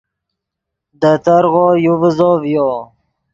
[1.01, 2.69] دے ترغو یو ڤیزو ڤیو